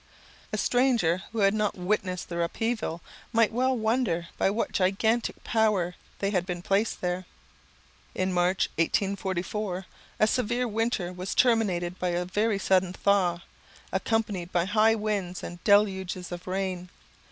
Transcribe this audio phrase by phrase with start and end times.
[0.51, 3.01] A stranger who had not witnessed their upheaval,
[3.31, 7.25] might well wonder by what gigantic power they had been placed there.
[8.15, 9.85] In March, 1844,
[10.19, 13.41] a severe winter was terminated by a very sudden thaw,
[13.91, 16.89] accompanied by high winds and deluges of rain.